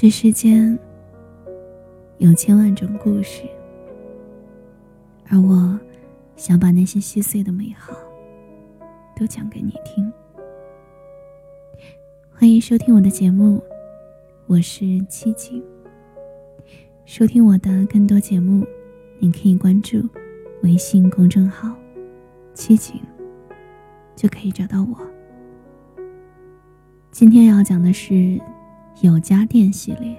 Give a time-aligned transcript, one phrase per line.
[0.00, 0.78] 这世间
[2.16, 3.42] 有千万种故事，
[5.28, 5.78] 而我
[6.36, 7.92] 想把那些细碎的美好
[9.14, 10.10] 都讲给你听。
[12.30, 13.62] 欢迎收听我的节目，
[14.46, 15.62] 我是七景。
[17.04, 18.66] 收听我的更多节目，
[19.18, 20.02] 您可以关注
[20.62, 21.76] 微信公众号
[22.56, 22.98] “七景”，
[24.16, 24.96] 就可以找到我。
[27.10, 28.40] 今天要讲的是。
[29.02, 30.14] 有家电系列，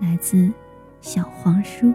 [0.00, 0.48] 来自
[1.00, 1.92] 小黄书。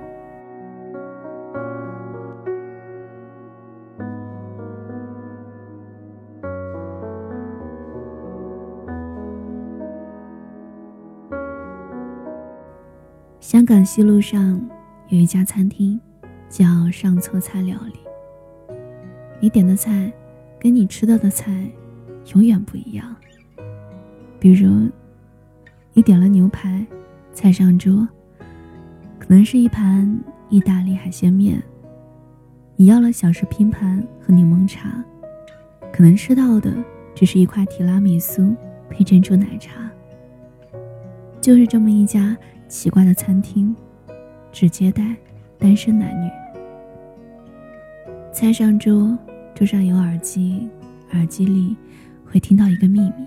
[13.39, 14.61] 香港西路上
[15.07, 15.97] 有一家餐厅，
[16.49, 18.75] 叫上错菜料理。
[19.39, 20.11] 你点的菜，
[20.59, 21.49] 跟你吃到的菜，
[22.33, 23.15] 永远不一样。
[24.37, 24.89] 比如。
[25.93, 26.85] 你点了牛排，
[27.33, 28.07] 菜上桌，
[29.19, 30.17] 可能是一盘
[30.49, 31.61] 意大利海鲜面。
[32.77, 35.03] 你要了小食拼盘和柠檬茶，
[35.91, 36.73] 可能吃到的
[37.13, 38.55] 只是一块提拉米苏
[38.89, 39.91] 配珍珠奶茶。
[41.41, 42.37] 就是这么一家
[42.69, 43.75] 奇怪的餐厅，
[44.51, 45.15] 只接待
[45.59, 46.29] 单身男女。
[48.31, 49.17] 菜上桌，
[49.53, 50.69] 桌上有耳机，
[51.11, 51.75] 耳机里
[52.25, 53.25] 会听到一个秘密。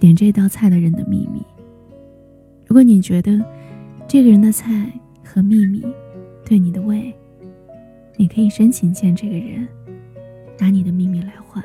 [0.00, 1.40] 点这道菜的人的秘密。
[2.66, 3.44] 如果你觉得
[4.08, 4.90] 这个人的菜
[5.22, 5.84] 和秘密
[6.44, 7.14] 对你的胃，
[8.16, 9.68] 你可以申请见这个人，
[10.58, 11.62] 拿你的秘密来换。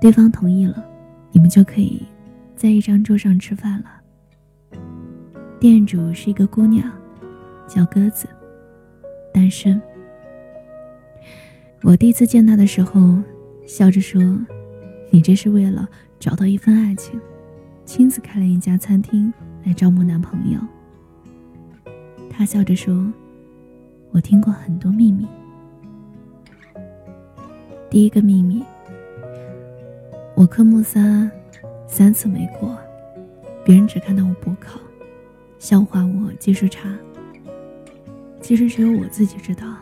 [0.00, 0.84] 对方同意了，
[1.32, 2.02] 你们就可以
[2.54, 4.78] 在一张桌上吃饭了。
[5.58, 6.88] 店主是一个姑娘，
[7.66, 8.28] 叫鸽子，
[9.32, 9.80] 单身。
[11.82, 13.16] 我第一次见她的时候，
[13.66, 14.20] 笑着说
[15.10, 15.88] ：“你这是为了……”
[16.18, 17.20] 找到一份爱情，
[17.84, 19.32] 亲自开了一家餐厅
[19.64, 20.58] 来招募男朋友。
[22.28, 23.06] 他笑着说
[24.10, 25.26] ：“我听过很多秘密。
[27.88, 28.62] 第一个秘密，
[30.34, 31.30] 我科目三
[31.86, 32.76] 三次没过，
[33.64, 34.80] 别人只看到我补考，
[35.58, 36.92] 笑话我技术差。
[38.40, 39.76] 其实只有我自己知道。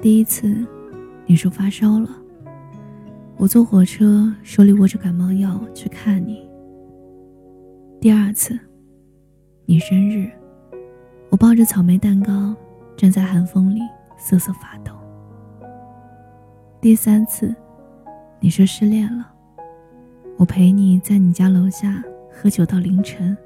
[0.00, 0.66] 第一次，
[1.26, 2.08] 你说发烧了。”
[3.42, 6.48] 我坐火车，手里握着感冒药去看你。
[8.00, 8.56] 第二次，
[9.66, 10.30] 你生日，
[11.28, 12.54] 我抱着草莓蛋糕，
[12.96, 13.80] 站在寒风里
[14.16, 14.92] 瑟瑟发抖。
[16.80, 17.52] 第三次，
[18.38, 19.28] 你说失恋了，
[20.36, 22.00] 我陪你在你家楼下
[22.30, 23.36] 喝酒到凌晨，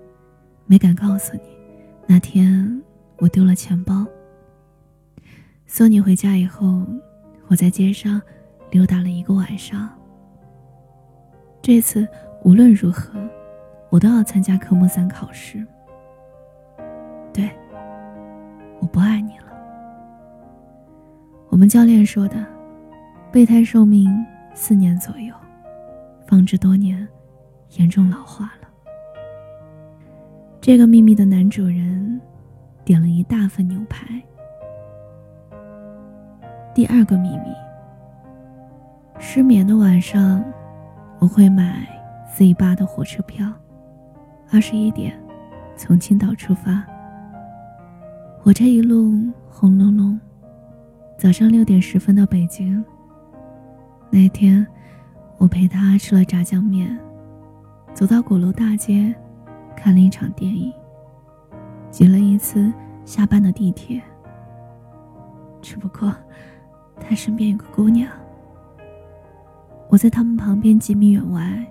[0.67, 1.41] 没敢告诉你，
[2.07, 2.83] 那天
[3.17, 4.07] 我丢了钱包。
[5.65, 6.85] 送你回家以后，
[7.47, 8.21] 我在街上。
[8.71, 9.89] 溜达了一个晚上。
[11.63, 12.07] 这次
[12.45, 13.19] 无论如何，
[13.91, 15.67] 我都要参加科目三考试。
[17.33, 17.51] 对，
[18.81, 19.47] 我不爱你了。
[21.49, 22.45] 我们教练说的，
[23.33, 24.09] 备胎寿命
[24.55, 25.35] 四年左右，
[26.27, 27.07] 放置多年，
[27.79, 28.69] 严重老化了。
[30.61, 32.21] 这个秘密的男主人，
[32.85, 34.23] 点了一大份牛排。
[36.75, 37.66] 第二个秘密。
[39.19, 40.45] 失眠的晚上，
[41.19, 41.87] 我会买
[42.35, 43.51] Z 八的火车票，
[44.53, 45.19] 二十一点
[45.75, 46.85] 从青岛出发。
[48.39, 49.13] 火车一路
[49.49, 50.19] 轰隆隆，
[51.19, 52.85] 早上六点十分到北京。
[54.11, 54.65] 那天，
[55.39, 56.97] 我陪他吃了炸酱面，
[57.93, 59.15] 走到鼓楼大街，
[59.75, 60.73] 看了一场电影，
[61.91, 62.73] 挤了一次
[63.05, 64.01] 下班的地铁。
[65.61, 66.15] 只不过，
[67.01, 68.09] 他身边有个姑娘。
[69.89, 71.65] 我在他们旁边几米远外，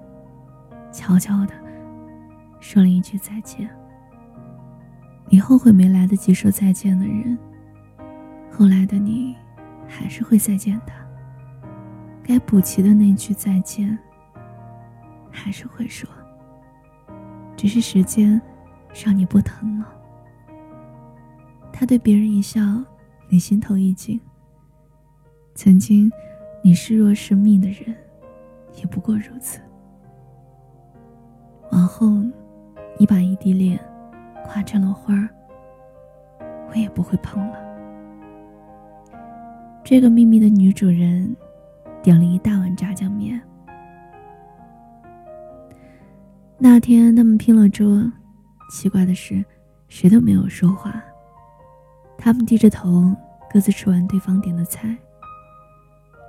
[0.92, 1.54] 悄悄的
[2.60, 3.70] 说了一句再见。
[5.28, 7.38] 你后悔没来得及说再见的人，
[8.52, 9.36] 后来的你
[9.88, 10.94] 还是会再见他。
[12.24, 13.98] 该补齐的那句再见，
[15.30, 16.10] 还是会说。
[17.58, 18.42] 只是时间
[18.94, 19.88] 让你不疼了。
[21.72, 22.62] 他对别人一笑，
[23.28, 24.20] 你心头一紧。
[25.54, 26.12] 曾经
[26.64, 27.96] 你视若生命的人。
[28.78, 29.60] 也不过如此。
[31.72, 32.08] 往后，
[32.98, 33.80] 你把异地恋
[34.46, 35.30] 夸成了花儿，
[36.70, 37.58] 我也不会碰了。
[39.84, 41.36] 这个秘密的女主人
[42.02, 43.42] 点了一大碗炸酱面。
[46.58, 48.04] 那天他们拼了桌，
[48.72, 49.44] 奇怪的是，
[49.88, 51.04] 谁都没有说话。
[52.18, 53.14] 他们低着头，
[53.52, 54.96] 各自吃完对方点的菜。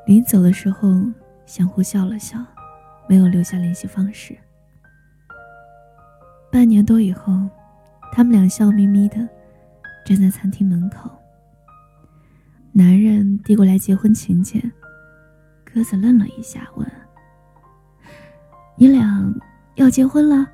[0.06, 0.88] 临走的时候。
[1.46, 2.38] 相互笑了笑，
[3.08, 4.36] 没有留下联系方式。
[6.50, 7.32] 半年多以后，
[8.12, 9.16] 他们俩笑眯眯的
[10.04, 11.10] 站在餐厅门口。
[12.72, 14.60] 男人递过来结婚请柬，
[15.64, 16.86] 鸽子愣了一下，问
[18.76, 19.34] ：“你俩
[19.76, 20.46] 要结婚了？”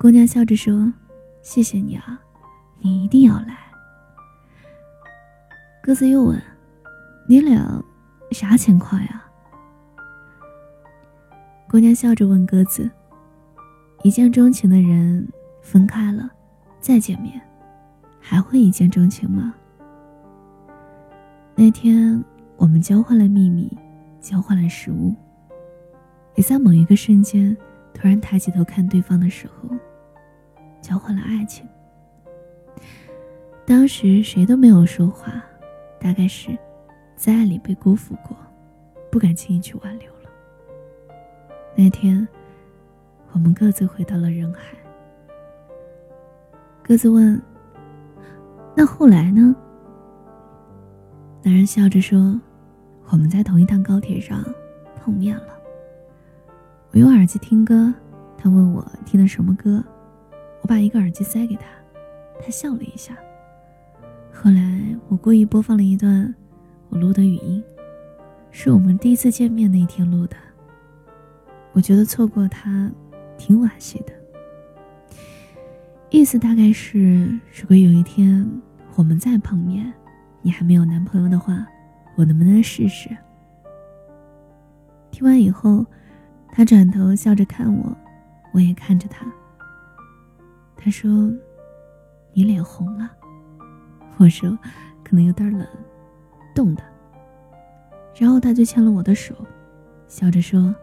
[0.00, 0.92] 姑娘笑着说
[1.42, 2.18] ：“谢谢你啊，
[2.80, 3.58] 你一定要来。”
[5.82, 6.40] 鸽子又问
[7.28, 7.82] ：“你俩
[8.30, 9.24] 啥情况呀？”
[11.68, 12.90] 姑娘笑着问鸽子
[14.04, 15.26] ：“一见钟情的人
[15.60, 16.30] 分开了，
[16.80, 17.40] 再见面，
[18.20, 19.54] 还会一见钟情吗？”
[21.56, 22.22] 那天，
[22.56, 23.76] 我们交换了秘密，
[24.20, 25.14] 交换了食物，
[26.34, 27.56] 也在某一个瞬间，
[27.92, 29.68] 突然抬起头看对方的时候，
[30.80, 31.66] 交换了爱情。
[33.64, 35.42] 当时谁都没有说话，
[35.98, 36.56] 大概是，
[37.16, 38.36] 在爱里被辜负过，
[39.10, 40.30] 不敢轻易去挽留了。
[41.76, 42.26] 那天，
[43.32, 44.76] 我们各自回到了人海。
[46.82, 47.40] 各自问
[48.76, 49.54] ：“那后来呢？”
[51.42, 52.40] 男人笑着说
[53.10, 54.44] ：“我们在同一趟高铁上
[54.96, 55.48] 碰面了。
[56.90, 57.92] 我用耳机听歌，
[58.36, 59.82] 他问我听的什么歌，
[60.62, 61.64] 我把一个耳机塞给他，
[62.40, 63.16] 他笑了一下。
[64.32, 66.34] 后来我故意播放了一段
[66.94, 67.60] 我录的语音，
[68.52, 70.36] 是我们第一次见面那天录的。
[71.72, 72.88] 我觉得错过他
[73.36, 74.12] 挺惋惜的，
[76.08, 78.48] 意思大概是，如果有一天
[78.94, 79.92] 我们再碰面。”
[80.46, 81.66] 你还没有男朋友的话，
[82.16, 83.08] 我能不能试试？
[85.10, 85.84] 听完以后，
[86.52, 87.96] 他转头笑着看我，
[88.52, 89.26] 我也看着他。
[90.76, 91.32] 他说
[92.34, 93.10] ：“你脸红了。”
[94.18, 94.50] 我说
[95.02, 95.66] ：“可能有点冷，
[96.54, 96.82] 冻的。”
[98.16, 99.34] 然后他就牵了我的手，
[100.06, 100.74] 笑着说：“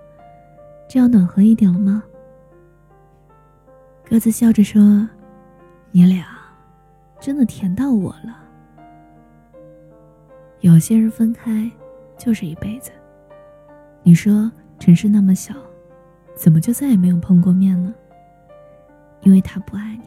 [0.88, 2.04] 这样暖和一点了吗？”
[4.04, 5.08] 鸽子笑着说
[5.92, 6.26] ：“你俩
[7.20, 8.38] 真的甜到我了。”
[10.60, 11.72] 有些人分开，
[12.18, 12.92] 就是一辈子。
[14.04, 15.56] 你说城市那么小，
[16.36, 17.94] 怎么就再也没有碰过面呢？
[19.22, 20.04] 因为他不爱你。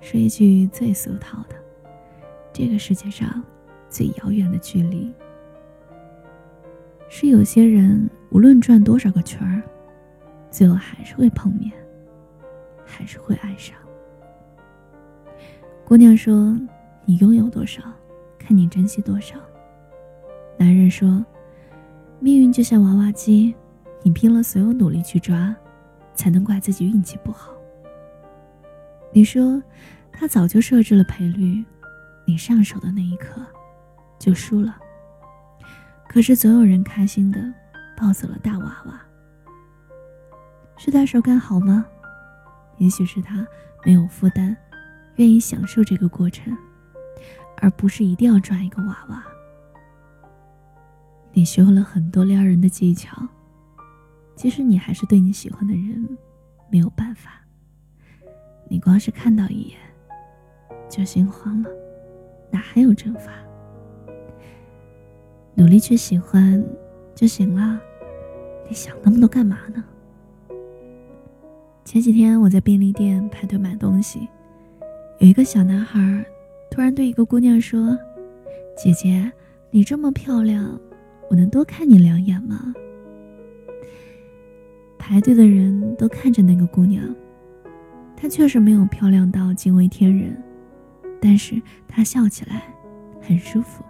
[0.00, 1.56] 说一句最俗套的，
[2.52, 3.42] 这个世界上
[3.94, 5.14] 最遥远的距离，
[7.08, 9.62] 是有些人无论转多少个圈儿，
[10.50, 11.70] 最后还是会碰面，
[12.84, 13.76] 还是会爱上。
[15.84, 16.58] 姑娘说
[17.06, 17.84] ：“你拥有多少？”
[18.36, 19.36] 看你珍惜多少。
[20.58, 21.24] 男人说
[22.18, 23.54] ：“命运就像娃娃机，
[24.02, 25.54] 你拼了所有努力去抓，
[26.14, 27.52] 才能怪自己运气不好。”
[29.14, 29.62] 你说
[30.10, 31.64] ：“他早就设置了赔率，
[32.26, 33.40] 你上手的那一刻
[34.18, 34.76] 就输了。”
[36.08, 37.40] 可是总有人开心的
[37.96, 39.00] 抱走了大娃娃。
[40.76, 41.86] 是他手感好吗？
[42.78, 43.46] 也许是他
[43.84, 44.56] 没有负担，
[45.16, 46.56] 愿意享受这个过程。
[47.58, 49.24] 而不是一定要抓一个娃娃。
[51.32, 53.26] 你学会了很多撩人的技巧，
[54.36, 56.18] 其实你还是对你喜欢的人
[56.68, 57.40] 没有办法。
[58.68, 59.78] 你光是看到一眼
[60.90, 61.70] 就心慌了，
[62.50, 63.32] 哪还有正法？
[65.54, 66.62] 努力去喜欢
[67.14, 67.80] 就行了，
[68.68, 69.84] 你想那么多干嘛呢？
[71.84, 74.28] 前几天我在便利店排队买东西，
[75.18, 76.24] 有一个小男孩。
[76.70, 77.96] 突然对一个姑娘说
[78.76, 79.30] ：“姐姐，
[79.70, 80.76] 你这么漂亮，
[81.30, 82.74] 我能多看你两眼吗？”
[84.98, 87.14] 排队的人都看着那个姑娘，
[88.16, 90.36] 她确实没有漂亮到惊为天人，
[91.20, 92.64] 但是她笑起来
[93.20, 93.84] 很舒服，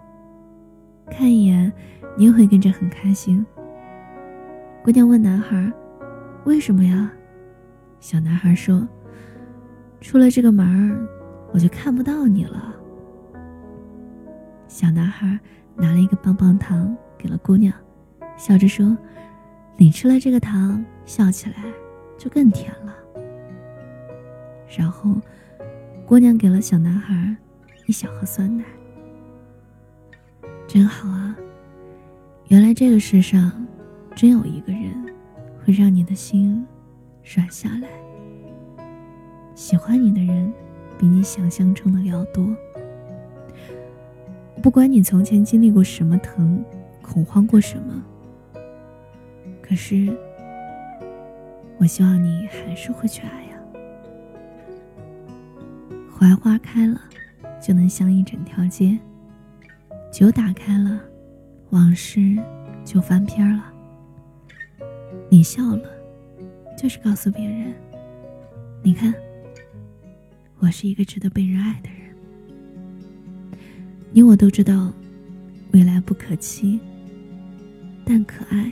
[1.09, 1.71] 看一眼
[2.17, 3.45] 你也会跟着很开心。
[4.83, 5.71] 姑娘问男孩
[6.45, 7.11] ：“为什么呀？”
[7.99, 8.87] 小男孩说
[10.01, 11.07] ：“出了这个门儿。”
[11.53, 12.75] 我就看不到你了。
[14.67, 15.39] 小男孩
[15.73, 17.73] 拿了一个棒棒糖给了姑娘，
[18.35, 18.97] 笑着说
[19.77, 21.63] ：“你吃了这个糖，笑起来
[22.17, 22.93] 就更甜了。”
[24.77, 25.15] 然后，
[26.05, 27.33] 姑娘给了小男孩
[27.85, 28.65] 一小盒酸奶。
[30.67, 31.35] 真好啊！
[32.47, 33.51] 原来这个世上，
[34.15, 34.91] 真有一个人
[35.63, 36.65] 会让你的心
[37.35, 37.87] 软下来。
[39.55, 40.53] 喜欢你的人。
[40.97, 42.47] 比你想象中的要多。
[44.63, 46.63] 不管你从前经历过什么疼，
[47.01, 48.01] 恐慌过什么，
[49.61, 50.17] 可是，
[51.77, 53.59] 我希望你还是会去爱呀。
[56.09, 57.01] 槐花开了，
[57.61, 58.97] 就能香一整条街；
[60.11, 61.01] 酒打开了，
[61.71, 62.37] 往事
[62.85, 63.63] 就翻篇了。
[65.29, 65.89] 你笑了，
[66.77, 67.73] 就是告诉别人。
[68.81, 69.13] 你看，
[70.59, 72.15] 我是一个值得被人爱的人。
[74.11, 74.93] 你我都知道，
[75.73, 76.79] 未来不可期，
[78.05, 78.71] 但可爱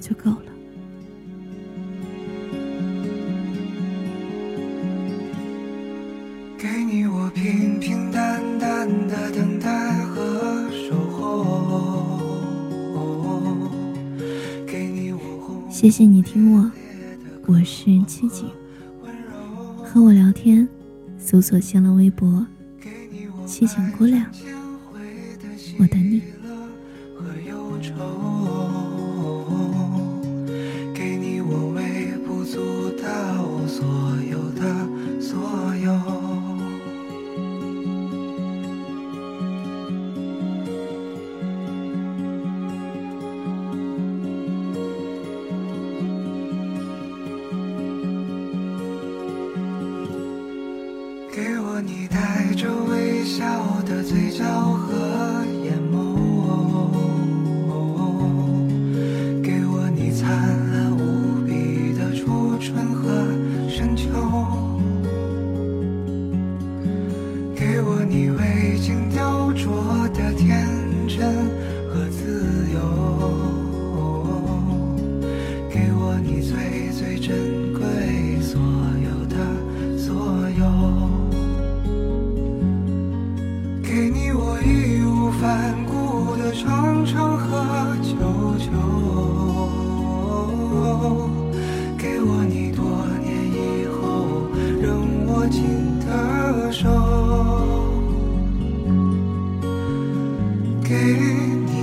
[0.00, 0.46] 就够了。
[6.58, 9.51] 给你我平平淡淡的等
[15.82, 16.70] 谢谢你听我，
[17.44, 18.48] 我是七景。
[19.84, 20.68] 和我聊天，
[21.18, 22.46] 搜索新浪微博
[23.44, 24.24] “七景姑娘”，
[25.80, 26.22] 我等你。
[52.54, 53.44] 着微笑
[53.86, 54.44] 的嘴角
[100.92, 101.81] 给你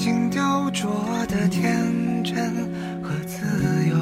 [0.00, 0.86] 经雕琢
[1.26, 2.54] 的天真
[3.02, 3.44] 和自
[3.88, 3.96] 由。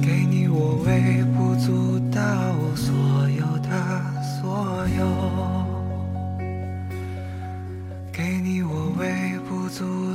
[0.00, 2.20] 给你我微不足道
[2.76, 2.94] 所
[3.30, 3.68] 有的
[4.22, 5.02] 所有，
[8.12, 10.09] 给你我微不足